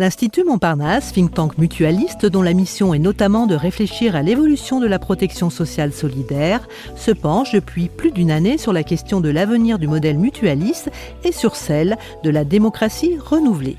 [0.00, 4.88] L'Institut Montparnasse, think tank mutualiste dont la mission est notamment de réfléchir à l'évolution de
[4.88, 6.66] la protection sociale solidaire,
[6.96, 10.90] se penche depuis plus d'une année sur la question de l'avenir du modèle mutualiste
[11.22, 13.76] et sur celle de la démocratie renouvelée.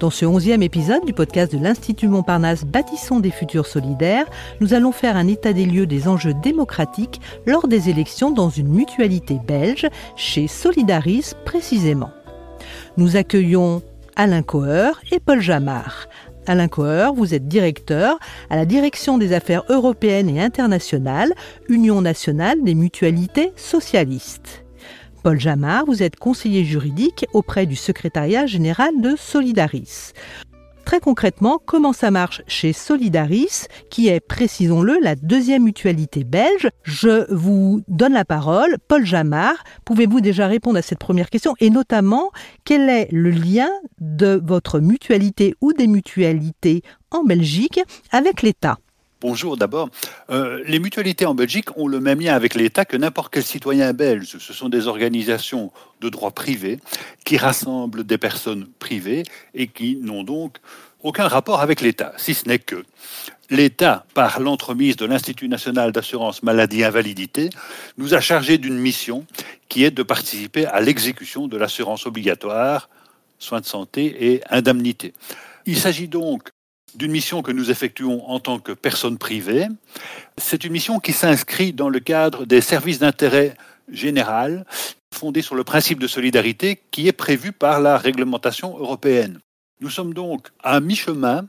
[0.00, 4.24] Dans ce onzième épisode du podcast de l'Institut Montparnasse Bâtissons des futurs solidaires,
[4.60, 8.68] nous allons faire un état des lieux des enjeux démocratiques lors des élections dans une
[8.68, 12.10] mutualité belge, chez Solidaris précisément.
[12.96, 13.82] Nous accueillons
[14.18, 16.08] Alain Coeur et Paul Jamard.
[16.46, 21.34] Alain Coeur, vous êtes directeur à la Direction des affaires européennes et internationales,
[21.68, 24.64] Union nationale des mutualités socialistes.
[25.22, 30.12] Paul Jamard, vous êtes conseiller juridique auprès du secrétariat général de Solidaris.
[30.86, 36.68] Très concrètement, comment ça marche chez Solidaris, qui est, précisons-le, la deuxième mutualité belge?
[36.84, 38.76] Je vous donne la parole.
[38.86, 41.54] Paul Jamard, pouvez-vous déjà répondre à cette première question?
[41.58, 42.30] Et notamment,
[42.64, 43.68] quel est le lien
[44.00, 47.80] de votre mutualité ou des mutualités en Belgique
[48.12, 48.78] avec l'État?
[49.28, 49.88] Bonjour d'abord.
[50.30, 53.92] Euh, les mutualités en Belgique ont le même lien avec l'État que n'importe quel citoyen
[53.92, 54.36] belge.
[54.38, 56.78] Ce sont des organisations de droit privé
[57.24, 60.58] qui rassemblent des personnes privées et qui n'ont donc
[61.02, 62.84] aucun rapport avec l'État, si ce n'est que
[63.50, 67.50] l'État, par l'entremise de l'Institut national d'assurance maladie invalidité,
[67.98, 69.26] nous a chargé d'une mission
[69.68, 72.88] qui est de participer à l'exécution de l'assurance obligatoire,
[73.40, 75.14] soins de santé et indemnité.
[75.66, 76.50] Il s'agit donc
[76.96, 79.66] d'une mission que nous effectuons en tant que personne privée.
[80.38, 83.54] C'est une mission qui s'inscrit dans le cadre des services d'intérêt
[83.90, 84.64] général
[85.14, 89.38] fondés sur le principe de solidarité qui est prévu par la réglementation européenne.
[89.80, 91.46] Nous sommes donc à mi-chemin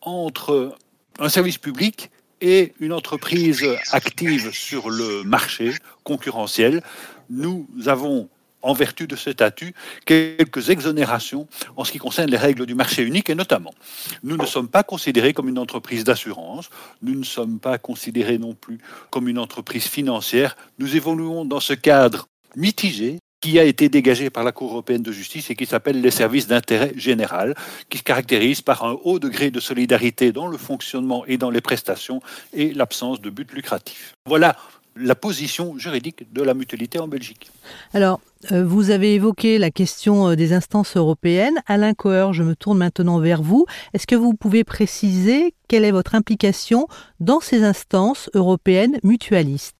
[0.00, 0.74] entre
[1.18, 5.72] un service public et une entreprise active sur le marché
[6.04, 6.82] concurrentiel.
[7.30, 8.28] Nous avons
[8.62, 13.02] en vertu de ce statut, quelques exonérations en ce qui concerne les règles du marché
[13.02, 13.74] unique et notamment,
[14.22, 16.70] nous ne sommes pas considérés comme une entreprise d'assurance,
[17.02, 18.78] nous ne sommes pas considérés non plus
[19.10, 24.42] comme une entreprise financière, nous évoluons dans ce cadre mitigé qui a été dégagé par
[24.42, 27.54] la Cour européenne de justice et qui s'appelle les services d'intérêt général,
[27.88, 31.60] qui se caractérise par un haut degré de solidarité dans le fonctionnement et dans les
[31.60, 32.20] prestations
[32.52, 34.14] et l'absence de but lucratif.
[34.26, 34.56] Voilà
[35.00, 37.50] la position juridique de la mutualité en Belgique.
[37.92, 38.20] Alors,
[38.52, 41.58] euh, vous avez évoqué la question euh, des instances européennes.
[41.66, 43.66] Alain Coeur, je me tourne maintenant vers vous.
[43.94, 46.88] Est-ce que vous pouvez préciser quelle est votre implication
[47.20, 49.74] dans ces instances européennes mutualistes?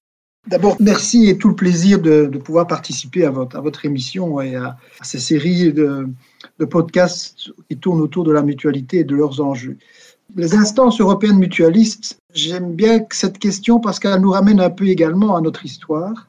[0.47, 4.55] D'abord, merci et tout le plaisir de, pouvoir participer à votre, à votre, émission et
[4.55, 6.07] à, ces séries de,
[6.59, 9.77] de podcasts qui tournent autour de la mutualité et de leurs enjeux.
[10.35, 15.35] Les instances européennes mutualistes, j'aime bien cette question parce qu'elle nous ramène un peu également
[15.35, 16.27] à notre histoire.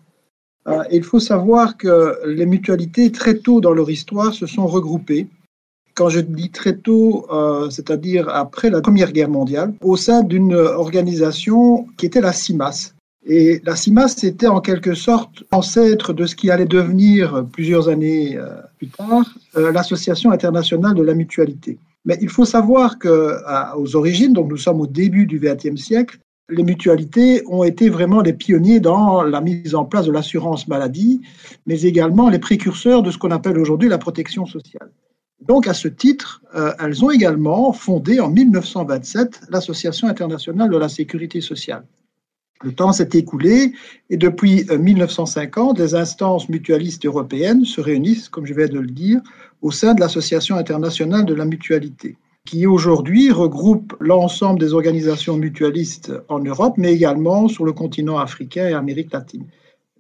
[0.69, 5.29] Euh, il faut savoir que les mutualités, très tôt dans leur histoire, se sont regroupées.
[5.95, 10.55] Quand je dis très tôt, euh, c'est-à-dire après la Première Guerre mondiale, au sein d'une
[10.55, 12.95] organisation qui était la CIMAS.
[13.27, 18.39] Et la CIMAS était en quelque sorte ancêtre de ce qui allait devenir plusieurs années
[18.39, 21.79] euh, plus tard l'Association internationale de la mutualité.
[22.05, 26.19] Mais il faut savoir qu'aux origines, donc nous sommes au début du XXe siècle,
[26.49, 31.21] les mutualités ont été vraiment les pionniers dans la mise en place de l'assurance maladie,
[31.67, 34.91] mais également les précurseurs de ce qu'on appelle aujourd'hui la protection sociale.
[35.41, 40.89] Donc, à ce titre, euh, elles ont également fondé en 1927 l'Association internationale de la
[40.89, 41.85] sécurité sociale.
[42.63, 43.73] Le temps s'est écoulé
[44.11, 48.91] et depuis 1950, euh, les instances mutualistes européennes se réunissent, comme je viens de le
[48.91, 49.21] dire,
[49.63, 56.13] au sein de l'Association internationale de la mutualité, qui aujourd'hui regroupe l'ensemble des organisations mutualistes
[56.29, 59.47] en Europe, mais également sur le continent africain et Amérique latine.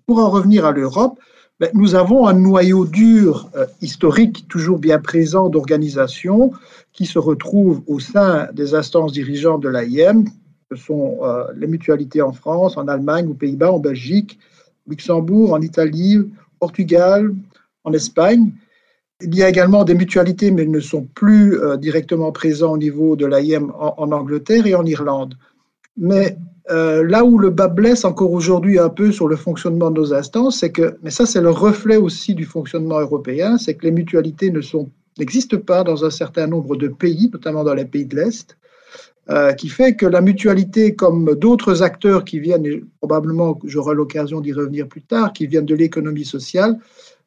[0.06, 1.18] Pour en revenir à l'Europe,
[1.60, 6.52] ben, nous avons un noyau dur euh, historique toujours bien présent d'organisations
[6.92, 10.24] qui se retrouvent au sein des instances dirigeantes de l'AIM,
[10.70, 14.38] ce sont euh, les mutualités en France, en Allemagne, aux Pays-Bas, en Belgique,
[14.86, 16.18] Luxembourg, en Italie,
[16.60, 17.34] Portugal,
[17.84, 18.52] en Espagne.
[19.20, 22.78] Il y a également des mutualités, mais elles ne sont plus euh, directement présentes au
[22.78, 25.34] niveau de l'AIM en, Angleterre et en Irlande.
[25.96, 26.36] Mais
[26.70, 30.14] euh, là où le bas blesse encore aujourd'hui un peu sur le fonctionnement de nos
[30.14, 33.90] instances, c'est que, mais ça c'est le reflet aussi du fonctionnement européen, c'est que les
[33.90, 34.52] mutualités
[35.18, 38.56] n'existent pas dans un certain nombre de pays, notamment dans les pays de l'Est.
[39.28, 44.40] Euh, qui fait que la mutualité, comme d'autres acteurs qui viennent, et probablement j'aurai l'occasion
[44.40, 46.78] d'y revenir plus tard, qui viennent de l'économie sociale,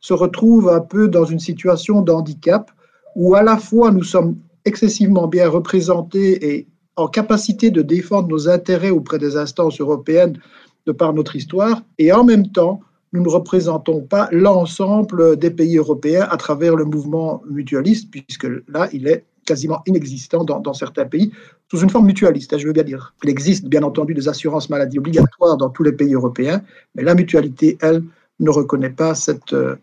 [0.01, 2.71] se retrouve un peu dans une situation d'handicap
[3.15, 4.35] où à la fois nous sommes
[4.65, 10.39] excessivement bien représentés et en capacité de défendre nos intérêts auprès des instances européennes
[10.85, 12.81] de par notre histoire, et en même temps,
[13.13, 18.89] nous ne représentons pas l'ensemble des pays européens à travers le mouvement mutualiste, puisque là,
[18.91, 21.31] il est quasiment inexistant dans, certains pays,
[21.69, 23.13] sous une forme mutualiste, hein, je veux bien dire.
[23.23, 26.61] Il existe bien entendu des assurances maladies obligatoires dans tous les pays européens,
[26.95, 28.03] mais la mutualité, elle,
[28.39, 29.75] ne reconnaît pas cette, euh,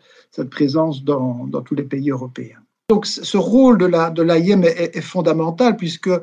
[0.51, 2.59] présence dans, tous les pays européens.
[2.89, 6.21] Donc ce rôle de l'AIM la, de est, est, fondamental puisque euh,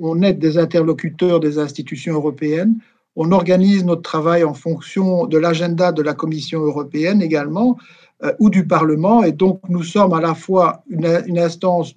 [0.00, 2.78] on est des interlocuteurs des institutions européennes,
[3.16, 7.76] on organise notre travail en fonction de l'agenda de la Commission européenne également,
[8.24, 9.22] euh, ou du Parlement.
[9.22, 11.94] Et donc, nous sommes à la fois une, instance,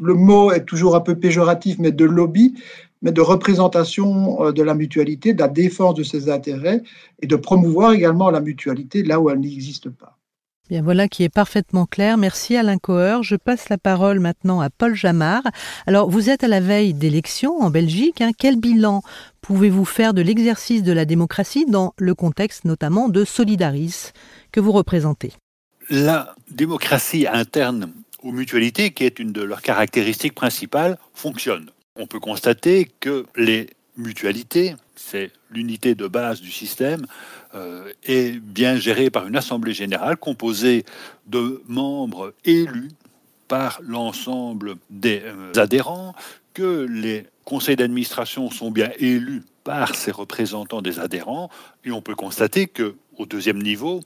[0.00, 2.54] le mot est toujours un peu péjoratif, mais de lobby,
[3.02, 6.82] mais de représentation euh, de la mutualité, de la défense de ses intérêts
[7.22, 10.16] et de promouvoir également la mutualité là où elle n'existe pas.
[10.70, 12.16] Bien voilà qui est parfaitement clair.
[12.16, 13.22] Merci Alain Coeur.
[13.22, 15.42] Je passe la parole maintenant à Paul Jamard.
[15.86, 18.22] Alors vous êtes à la veille d'élections en Belgique.
[18.22, 18.30] Hein.
[18.36, 19.02] Quel bilan
[19.42, 24.12] pouvez-vous faire de l'exercice de la démocratie dans le contexte notamment de Solidaris
[24.52, 25.34] que vous représentez?
[25.90, 27.92] La démocratie interne
[28.24, 31.70] aux mutualités, qui est une de leurs caractéristiques principales, fonctionne.
[31.94, 37.06] On peut constater que les mutualités, c'est l'unité de base du système,
[37.54, 40.84] euh, est bien gérée par une assemblée générale composée
[41.26, 42.90] de membres élus
[43.46, 46.14] par l'ensemble des euh, adhérents,
[46.54, 51.50] que les conseils d'administration sont bien élus par ces représentants des adhérents,
[51.84, 54.00] et on peut constater que au deuxième niveau,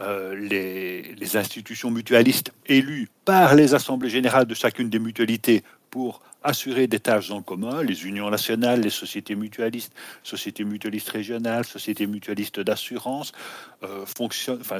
[0.00, 6.86] euh, les, institutions mutualistes élues par les assemblées générales de chacune des mutualités pour assurer
[6.86, 9.92] des tâches en commun, les unions nationales, les sociétés mutualistes,
[10.22, 13.32] sociétés mutualistes régionales, sociétés mutualistes d'assurance,
[13.82, 14.06] euh,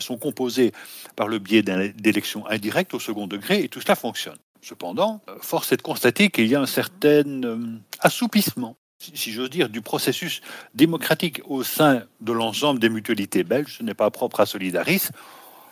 [0.00, 0.72] sont composées
[1.16, 4.38] par le biais d'élections indirectes au second degré, et tout cela fonctionne.
[4.62, 7.42] Cependant, euh, force est de constater qu'il y a un certain
[8.00, 10.40] assoupissement si j'ose dire, du processus
[10.74, 13.76] démocratique au sein de l'ensemble des mutualités belges.
[13.78, 15.08] Ce n'est pas propre à Solidaris.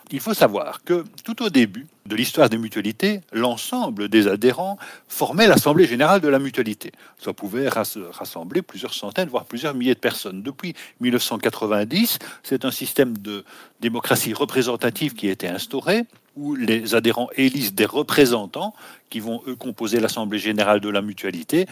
[0.09, 4.77] Il faut savoir que tout au début de l'histoire des mutualités, l'ensemble des adhérents
[5.09, 6.93] formaient l'Assemblée générale de la mutualité.
[7.19, 10.41] Ça pouvait rassembler plusieurs centaines, voire plusieurs milliers de personnes.
[10.41, 13.43] Depuis 1990, c'est un système de
[13.81, 16.05] démocratie représentative qui a été instauré,
[16.37, 18.73] où les adhérents élisent des représentants
[19.09, 21.65] qui vont, eux, composer l'Assemblée générale de la mutualité.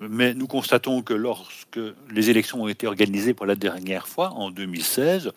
[0.00, 1.80] Mais nous constatons que lorsque
[2.10, 5.32] les élections ont été organisées pour la dernière fois, en 2016,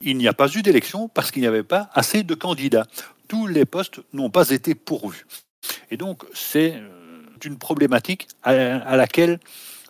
[0.00, 2.86] il n'y a pas eu d'élection parce qu'il n'y avait pas assez de candidats.
[3.28, 5.26] Tous les postes n'ont pas été pourvus.
[5.90, 6.88] Et donc, c'est euh,
[7.44, 9.38] une problématique à, laquelle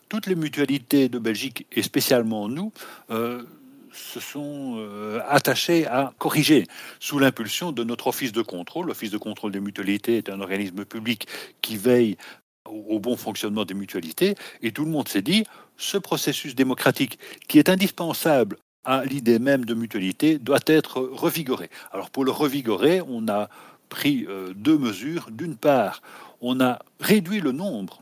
[0.09, 2.73] toutes les mutualités de Belgique, et spécialement nous,
[3.11, 3.43] euh,
[3.93, 6.67] se sont euh, attachés à corriger
[7.01, 8.87] sous l'impulsion de notre office de contrôle.
[8.87, 11.27] L'office de contrôle des mutualités est un organisme public
[11.61, 12.17] qui veille
[12.65, 14.35] au bon fonctionnement des mutualités.
[14.63, 15.45] Et tout le monde s'est dit,
[15.77, 17.19] ce processus démocratique
[17.49, 21.71] qui est indispensable à l'idée même de mutualité doit être revigoré.
[21.93, 23.49] Alors pour le revigorer, on a
[23.89, 25.29] pris euh, deux mesures.
[25.31, 26.03] D'une part,
[26.41, 28.02] on a réduit le nombre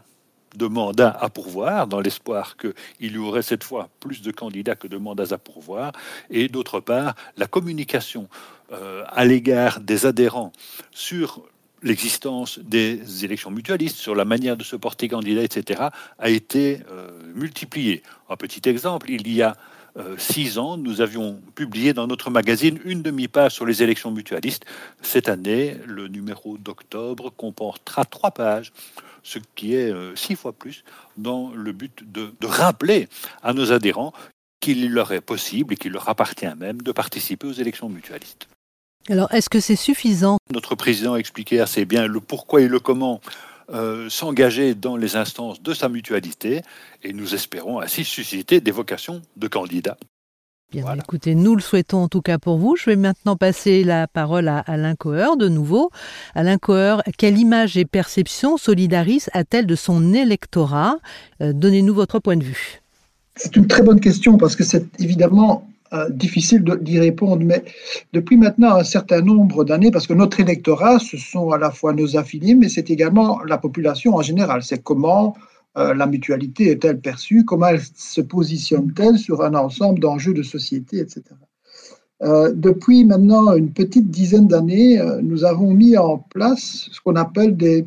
[0.57, 4.89] de mandats à pourvoir, dans l'espoir qu'il y aurait cette fois plus de candidats que
[4.89, 5.93] de mandats à pourvoir,
[6.31, 8.29] et d'autre part, la communication
[8.73, 10.53] euh, à l'égard des adhérents
[10.93, 11.43] sur
[11.83, 15.89] l'existence des élections mutualistes, sur la manière de se porter candidat, etc.,
[16.19, 18.03] a été euh, multipliée.
[18.29, 19.57] Un petit exemple, il y a
[19.97, 24.65] euh, six ans, nous avions publié dans notre magazine une demi-page sur les élections mutualistes.
[25.03, 28.73] Cette année, le numéro d'octobre comportera trois pages,
[29.23, 30.85] ce qui est euh, six fois plus,
[31.17, 33.09] dans le but de, de rappeler
[33.43, 34.13] à nos adhérents
[34.61, 38.49] qu'il leur est possible et qu'il leur appartient même de participer aux élections mutualistes.
[39.09, 40.37] Alors, est-ce que c'est suffisant?
[40.53, 43.21] Notre président a expliqué assez bien le pourquoi et le comment
[43.73, 46.63] euh, s'engager dans les instances de sa mutualité
[47.03, 49.97] et nous espérons ainsi susciter des vocations de candidats.
[50.71, 52.77] Bien, écoutez, nous le souhaitons en tout cas pour vous.
[52.77, 55.91] Je vais maintenant passer la parole à Alain Coeur de nouveau.
[56.37, 60.99] Alain Coeur, quelle image et perception Solidaris a-t-elle de son électorat?
[61.43, 62.83] Euh, Donnez-nous votre point de vue.
[63.35, 67.65] C'est une très bonne question parce que c'est évidemment euh, difficile d'y répondre, mais
[68.13, 71.95] depuis maintenant un certain nombre d'années, parce que notre électorat, ce sont à la fois
[71.95, 74.63] nos affiliés, mais c'est également la population en général.
[74.63, 75.35] C'est comment
[75.79, 80.99] euh, la mutualité est-elle perçue, comment elle se positionne-t-elle sur un ensemble d'enjeux de société,
[80.99, 81.23] etc.
[82.23, 87.57] Euh, depuis maintenant une petite dizaine d'années, nous avons mis en place ce qu'on appelle
[87.57, 87.87] des,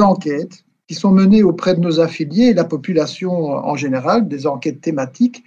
[0.00, 4.80] enquêtes qui sont menées auprès de nos affiliés et la population en général, des enquêtes
[4.80, 5.44] thématiques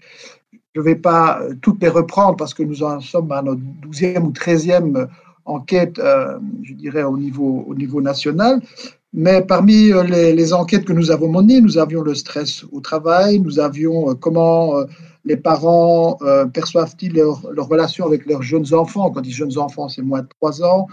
[0.77, 3.61] je ne vais pas euh, toutes les reprendre parce que nous en sommes à notre
[3.89, 5.07] 12e ou 13e
[5.45, 8.61] enquête, euh, je dirais, au niveau national.
[9.17, 13.39] Mais parmi euh, les, enquêtes que nous avons menées, nous avions le stress au travail,
[13.39, 14.85] nous avions comment
[15.27, 20.01] les parents euh, perçoivent-ils leur, relation avec leurs jeunes enfants Quand ils jeunes enfants, c'est
[20.01, 20.87] moins de 3 ans.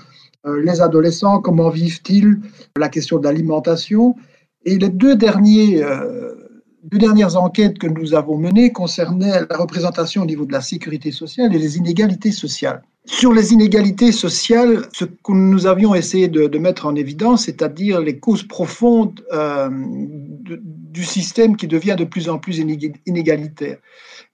[0.46, 2.40] Euh, les adolescents, comment vivent-ils?
[2.76, 4.16] La question de l'alimentation.
[4.64, 6.34] Et les deux, derniers, euh,
[6.82, 11.12] deux dernières enquêtes que nous avons menées concernaient la représentation au niveau de la sécurité
[11.12, 12.82] sociale et les inégalités sociales.
[13.06, 18.18] Sur les inégalités sociales, ce que nous avions essayé de, mettre en évidence, c'est-à-dire les
[18.18, 22.64] causes profondes euh, du système qui devient de plus en plus
[23.04, 23.76] inégalitaire.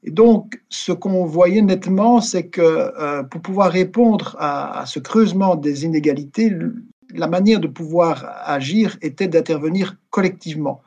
[0.04, 5.56] Et donc, ce qu'on voyait nettement, c'est que euh, pour pouvoir répondre à, ce creusement
[5.56, 6.52] des inégalités,
[7.12, 10.80] la manière de pouvoir agir était d'intervenir collectivement,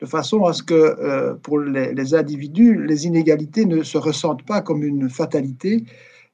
[0.00, 4.44] de façon à ce que euh, pour les, les individus, les inégalités ne se ressentent
[4.44, 5.82] pas comme une fatalité,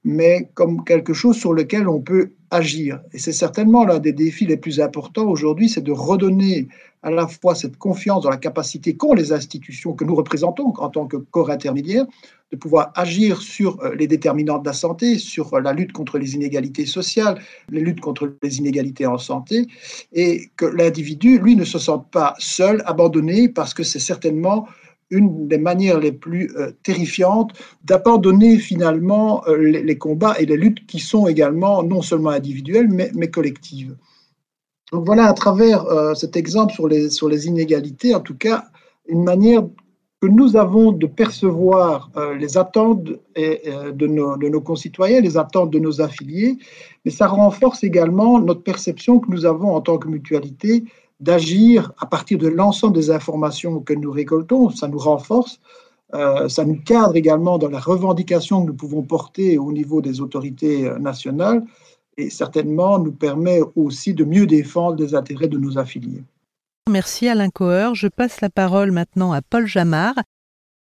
[0.04, 3.00] mais comme quelque chose sur lequel on peut agir.
[3.12, 6.68] Et c'est certainement l'un des défis les plus importants aujourd'hui, c'est de redonner
[7.02, 10.88] à la fois cette confiance dans la capacité qu'ont les institutions que nous représentons en
[10.88, 12.04] tant que corps intermédiaire,
[12.52, 16.34] de pouvoir agir sur euh, les déterminants de la santé, sur la lutte contre les
[16.34, 17.40] inégalités sociales,
[17.70, 19.66] les luttes contre les inégalités en santé,
[20.12, 24.68] et que l'individu, lui, ne se sente pas seul, abandonné, parce que c'est certainement
[25.12, 27.52] une des manières les plus euh, terrifiantes
[27.84, 33.10] d'abandonner finalement euh, les, combats et les luttes qui sont également non seulement individuelles, mais,
[33.14, 33.94] mais collectives.
[34.90, 38.64] Donc voilà, à travers euh, cet exemple sur les, sur les inégalités, en tout cas,
[39.06, 39.62] une manière
[40.20, 45.80] que nous avons de percevoir les attentes de nos, de nos concitoyens, les attentes de
[45.80, 46.58] nos affiliés,
[47.04, 50.84] mais ça renforce également notre perception que nous avons en tant que mutualité
[51.22, 54.70] d'agir à partir de l'ensemble des informations que nous récoltons.
[54.70, 55.60] Ça nous renforce,
[56.14, 60.20] euh, ça nous cadre également dans la revendication que nous pouvons porter au niveau des
[60.20, 61.64] autorités euh, nationales
[62.18, 66.22] et certainement nous permet aussi de mieux défendre les intérêts de nos affiliés.
[66.90, 67.94] Merci Alain Coeur.
[67.94, 70.16] Je passe la parole maintenant à Paul Jamard.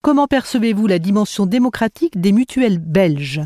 [0.01, 3.41] Comment percevez-vous la dimension démocratique des mutuelles belges?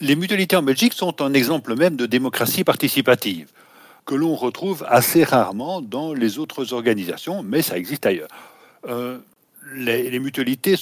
[0.00, 3.52] Les mutualités en Belgique sont un exemple même de démocratie participative
[4.08, 8.30] que l'on retrouve assez rarement dans les autres organisations, mais ça existe ailleurs.
[8.86, 9.18] Euh,
[9.74, 10.76] les, mutualités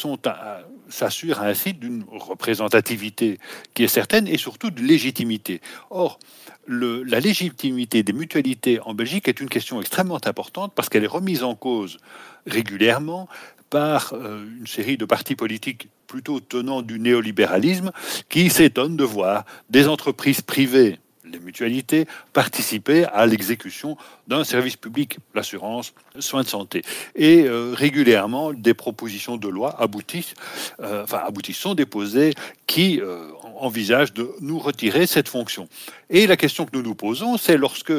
[0.88, 3.40] s'assurent ainsi d'une représentativité
[3.74, 5.60] qui est certaine et surtout de légitimité.
[5.90, 6.20] Or,
[6.66, 11.08] le, la légitimité des mutualités en Belgique est une question extrêmement importante parce qu'elle est
[11.08, 11.98] remise en cause
[12.46, 13.28] régulièrement
[13.70, 17.90] par euh, une série de partis politiques plutôt tenant du néolibéralisme
[18.28, 23.96] qui s'étonnent de voir des entreprises privées les mutualités participaient à l'exécution
[24.28, 26.82] d'un service public, l'assurance, soins de santé.
[27.14, 30.34] Et euh, régulièrement, des propositions de loi aboutissent,
[30.80, 32.34] euh, enfin aboutissent, sont déposées
[32.66, 33.28] qui euh,
[33.58, 35.68] envisagent de nous retirer cette fonction.
[36.10, 37.92] Et la question que nous nous posons, c'est lorsque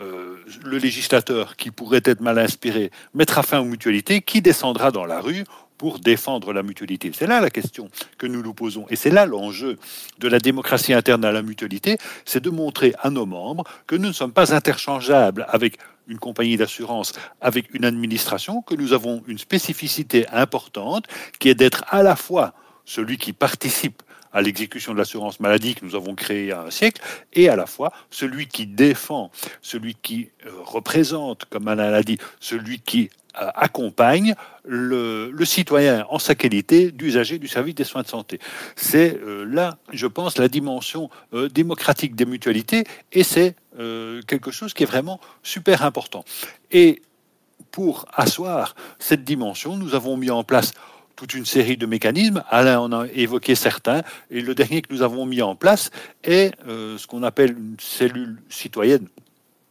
[0.00, 5.20] le législateur, qui pourrait être mal inspiré, mettra fin aux mutualités, qui descendra dans la
[5.20, 5.42] rue
[5.78, 8.86] pour défendre la mutualité C'est là la question que nous nous posons.
[8.90, 9.78] Et c'est là l'enjeu
[10.18, 14.08] de la démocratie interne à la mutualité, c'est de montrer à nos membres que nous
[14.08, 19.38] ne sommes pas interchangeables avec une compagnie d'assurance, avec une administration, que nous avons une
[19.38, 21.04] spécificité importante
[21.38, 22.54] qui est d'être à la fois
[22.84, 26.62] celui qui participe à l'exécution de l'assurance maladie que nous avons créée il y a
[26.62, 27.00] un siècle,
[27.32, 29.30] et à la fois celui qui défend,
[29.62, 30.30] celui qui
[30.64, 37.48] représente, comme Alain l'a dit, celui qui accompagne le, citoyen en sa qualité d'usager du
[37.48, 38.38] service des soins de santé.
[38.76, 43.54] C'est euh, là, je pense, la dimension euh, démocratique des mutualités et c'est
[44.26, 46.24] quelque chose qui est vraiment super important.
[46.72, 47.00] Et
[47.70, 50.72] pour asseoir cette dimension, nous avons mis en place
[51.14, 52.42] toute une série de mécanismes.
[52.48, 54.02] Alain en a évoqué certains.
[54.32, 55.90] Et le dernier que nous avons mis en place
[56.24, 59.06] est ce qu'on appelle une cellule citoyenne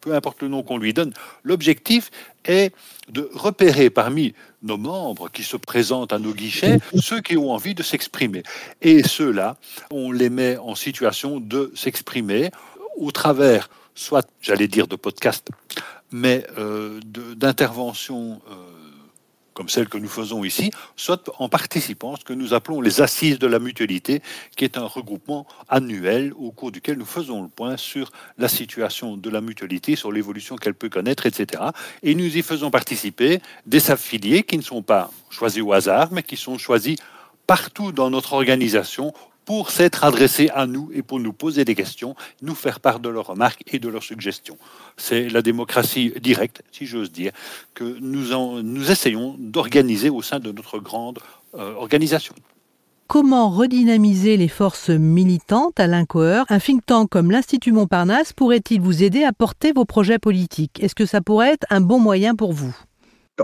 [0.07, 1.11] peu importe le nom qu'on lui donne,
[1.43, 2.11] l'objectif
[2.45, 2.73] est
[3.09, 4.33] de repérer parmi
[4.63, 8.43] nos membres qui se présentent à nos guichets ceux qui ont envie de s'exprimer.
[8.81, 9.57] Et ceux-là,
[9.91, 12.51] on les met en situation de s'exprimer
[12.95, 15.49] au travers, soit, j'allais dire, de podcasts,
[16.11, 17.01] mais euh,
[17.35, 18.41] d'interventions.
[18.49, 18.53] Euh,
[19.57, 23.01] comme celle que nous faisons ici, soit en participant à ce que nous appelons les
[23.01, 24.21] assises de la mutualité,
[24.55, 29.17] qui est un regroupement annuel au cours duquel nous faisons le point sur la situation
[29.17, 31.63] de la mutualité, sur l'évolution qu'elle peut connaître, etc.
[32.03, 36.21] Et nous y faisons participer des affiliés qui ne sont pas choisis au hasard, mais
[36.21, 36.97] qui sont choisis
[37.47, 39.11] partout dans notre organisation
[39.48, 43.08] pour s'être adressés à nous et pour nous poser des questions, nous faire part de
[43.08, 44.58] leurs remarques et de leurs suggestions.
[44.98, 47.32] C'est la démocratie directe, si j'ose dire,
[47.74, 51.20] que nous, essayons d'organiser au sein de notre grande
[51.56, 52.36] euh, organisation.
[53.08, 56.46] Comment redynamiser les forces militantes à l'Incoeur?
[56.50, 60.84] Un think tank comme l'Institut Montparnasse pourrait-il vous aider à porter vos projets politiques?
[60.84, 62.75] Est-ce que ça pourrait être un bon moyen pour vous?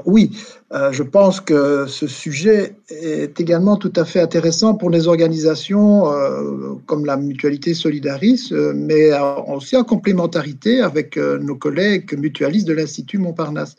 [0.06, 0.32] Oui,
[0.74, 6.12] euh, je pense que ce sujet est également tout à fait intéressant pour les organisations
[6.12, 9.12] euh, comme la mutualité Solidaris, euh, mais
[9.48, 13.76] aussi en complémentarité avec nos collègues mutualistes de l'Institut Montparnasse.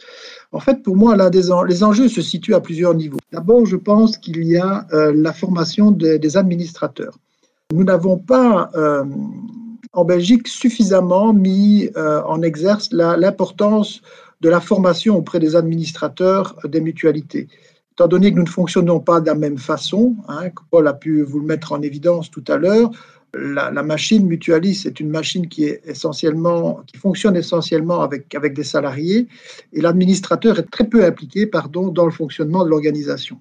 [0.52, 3.18] En fait, pour moi, les enjeux se situent à plusieurs niveaux.
[3.32, 7.18] D'abord, je pense qu'il y a la formation des administrateurs.
[7.72, 8.70] Nous n'avons pas
[9.92, 14.00] en Belgique suffisamment mis en exerce l'importance
[14.44, 17.48] de la formation auprès des administrateurs des mutualités.
[17.92, 21.22] Étant donné que nous ne fonctionnons pas de la même façon, hein, Paul a pu
[21.22, 22.90] vous le mettre en évidence tout à l'heure,
[23.32, 28.64] la, machine mutualiste est une machine qui est essentiellement, qui fonctionne essentiellement avec, avec des
[28.64, 29.28] salariés,
[29.72, 33.40] et l'administrateur est très peu impliqué, pardon, dans le fonctionnement de l'organisation.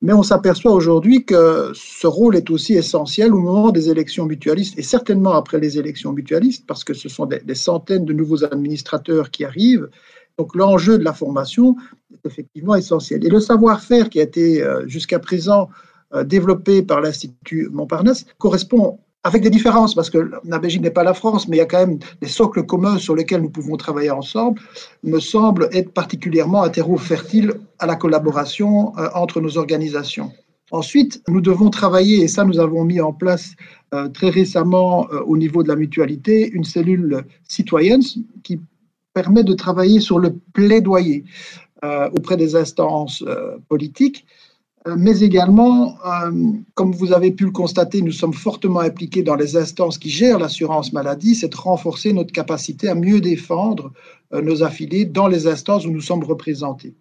[0.00, 4.78] Mais on s'aperçoit aujourd'hui que ce rôle est aussi essentiel au moment des élections mutualistes
[4.78, 9.30] et certainement après les élections mutualistes, parce que ce sont des centaines de nouveaux administrateurs
[9.30, 9.88] qui arrivent
[10.38, 11.76] donc l'enjeu de la formation
[12.12, 13.24] est effectivement essentiel.
[13.24, 15.68] Et le savoir-faire qui a été euh, jusqu'à présent
[16.14, 21.02] euh, développé par l'Institut Montparnasse correspond avec des différences, parce que la Belgique n'est pas
[21.02, 23.76] la France, mais il y a quand même des socles communs sur lesquels nous pouvons
[23.76, 24.60] travailler ensemble,
[25.02, 30.30] me semble être particulièrement un terreau fertile à la collaboration euh, entre nos organisations.
[30.70, 33.52] Ensuite, nous devons travailler, et ça nous avons mis en place
[34.12, 38.02] très récemment au niveau de la mutualité, une cellule citoyenne
[38.42, 38.58] qui
[39.16, 41.24] permet de travailler sur le plaidoyer
[41.84, 44.26] euh, auprès des instances euh, politiques,
[44.86, 45.96] euh, mais également,
[46.74, 50.38] comme vous avez pu le constater, nous sommes fortement impliqués dans les instances qui gèrent
[50.38, 53.90] l'assurance maladie, c'est de renforcer notre capacité à mieux défendre
[54.48, 56.92] nos affiliés dans les instances où nous sommes représentés.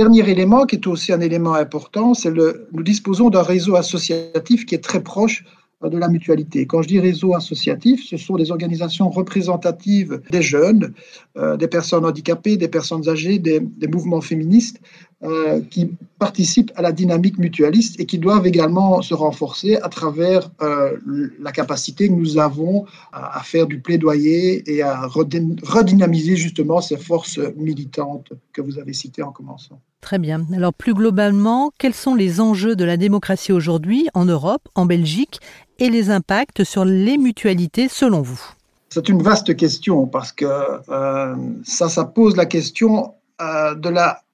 [0.00, 4.58] dernier élément qui est aussi un élément important, c'est que nous disposons d'un réseau associatif
[4.66, 5.44] qui est très proche
[5.88, 6.66] de la mutualité.
[6.66, 10.92] Quand je dis réseau associatif, ce sont des organisations représentatives des jeunes,
[11.38, 14.80] euh, des personnes handicapées, des personnes âgées, des, mouvements féministes
[15.22, 20.50] euh, qui participent à la dynamique mutualiste et qui doivent également se renforcer à travers
[20.62, 20.96] euh,
[21.38, 27.38] la capacité que nous avons à, faire du plaidoyer et à redynamiser justement ces forces
[27.54, 29.82] militantes que vous avez citées en commençant.
[30.00, 30.46] Très bien.
[30.54, 35.40] Alors plus globalement, quels sont les enjeux de la démocratie aujourd'hui en Europe, en Belgique
[35.78, 38.40] et les impacts sur les mutualités selon vous?
[38.88, 43.74] C'est une vaste question parce que euh, ça, ça pose la question euh,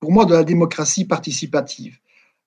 [0.00, 1.98] pour moi, de la démocratie participative.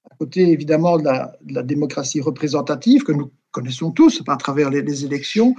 [0.10, 5.56] À côté, évidemment, de la, démocratie représentative que nous connaissons tous à travers les, élections,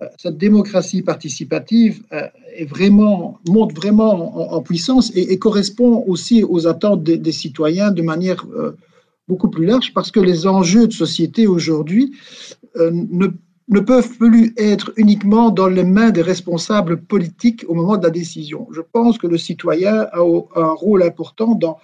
[0.00, 2.02] euh, cette démocratie participative
[2.68, 8.46] vraiment, monte vraiment en, puissance et, correspond aussi aux attentes des, citoyens de manière
[9.28, 12.14] beaucoup plus large parce que les enjeux de société aujourd'hui
[12.76, 13.28] euh, ne,
[13.68, 18.10] ne, peuvent plus être uniquement dans les mains des responsables politiques au moment de la
[18.10, 18.68] décision.
[18.72, 20.20] Je pense que le citoyen a,
[20.56, 21.78] un rôle important dans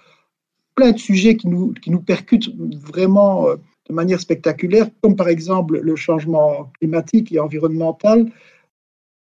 [0.75, 3.55] plein de sujets qui nous, qui nous percutent vraiment euh,
[3.89, 8.31] de manière spectaculaire, comme par exemple le changement climatique et environnemental,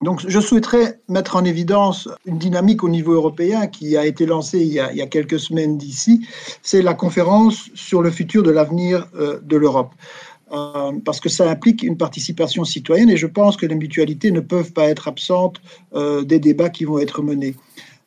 [0.03, 4.59] donc, je souhaiterais mettre en évidence une dynamique au niveau européen qui a été lancée
[4.59, 6.27] il y a, quelques semaines d'ici.
[6.61, 9.92] C'est la conférence sur le futur de l'avenir euh, de l'Europe.
[10.53, 14.41] Euh, parce que ça implique une participation citoyenne et je pense que les mutualités ne
[14.41, 15.62] peuvent pas être absentes
[15.95, 17.55] euh, des débats qui vont être menés.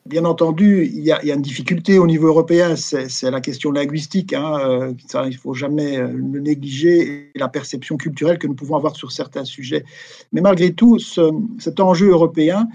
[0.05, 4.34] Bien entendu, il y, a, une difficulté au niveau européen, c'est la question linguistique.
[4.34, 4.93] Hein, euh,
[5.25, 9.12] il ne faut jamais le négliger, et la perception culturelle que nous pouvons avoir sur
[9.12, 9.84] certains sujets.
[10.31, 12.67] Mais malgré tout, cet enjeu européen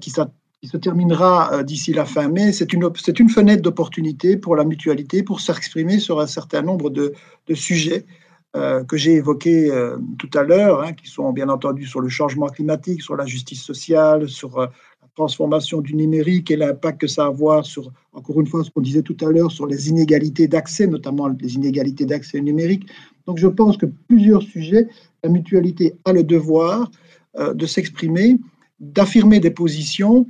[0.00, 2.82] qui, se terminera d'ici la fin mai, c'est une,
[3.28, 7.14] fenêtre d'opportunité pour la mutualité, pour s'exprimer sur un certain nombre de,
[7.54, 8.04] sujets
[8.52, 9.70] que j'ai évoqués
[10.18, 13.62] tout à l'heure, hein, qui sont bien entendu sur le changement climatique, sur la justice
[13.62, 14.68] sociale, sur
[15.20, 18.80] transformation du numérique et l'impact que ça va avoir sur, encore une fois, ce qu'on
[18.80, 22.88] disait tout à l'heure, sur les inégalités d'accès, notamment les inégalités d'accès numérique.
[23.26, 24.88] Donc je pense que plusieurs sujets,
[25.22, 26.90] la mutualité a le devoir
[27.38, 28.38] euh, de s'exprimer,
[28.78, 30.26] d'affirmer des positions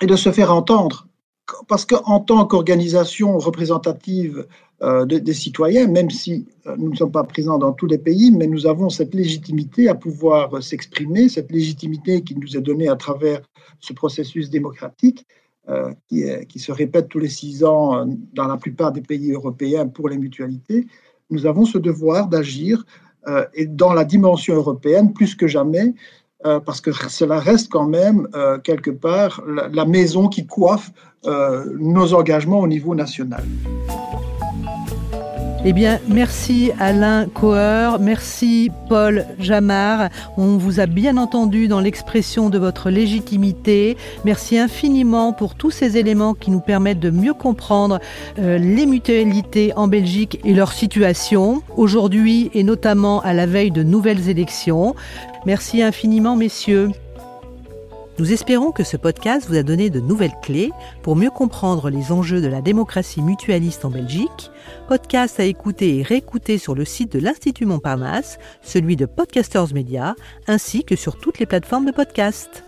[0.00, 1.06] et de se faire entendre.
[1.68, 4.46] Parce qu'en tant qu'organisation représentative
[4.82, 8.30] euh, des citoyens, même si euh, nous ne sommes pas présents dans tous les pays,
[8.30, 12.96] mais nous avons cette légitimité à pouvoir s'exprimer, cette légitimité qui nous est donnée à
[12.96, 13.42] travers
[13.80, 15.26] ce processus démocratique
[15.68, 20.08] euh, qui, se répète tous les six ans dans la plupart des pays européens pour
[20.08, 20.86] les mutualités.
[21.28, 22.84] Nous avons ce devoir d'agir
[23.68, 25.92] dans la dimension européenne plus que jamais
[26.42, 28.28] parce que cela reste quand même
[28.64, 30.90] quelque part la, maison qui coiffe
[31.24, 33.44] nos engagements au niveau national.
[35.62, 40.08] Eh bien, merci Alain Coeur, merci Paul Jamard.
[40.38, 43.98] On vous a bien entendu dans l'expression de votre légitimité.
[44.24, 48.00] Merci infiniment pour tous ces éléments qui nous permettent de mieux comprendre
[48.38, 53.82] euh, les mutualités en Belgique et leur situation aujourd'hui et notamment à la veille de
[53.82, 54.94] nouvelles élections.
[55.46, 56.90] Merci infiniment, messieurs.
[58.18, 60.70] Nous espérons que ce podcast vous a donné de nouvelles clés
[61.02, 64.50] pour mieux comprendre les enjeux de la démocratie mutualiste en Belgique.
[64.88, 70.14] Podcast à écouter et réécouter sur le site de l'Institut Montparnasse, celui de Podcasters Media,
[70.46, 72.62] ainsi que sur toutes les plateformes de podcast.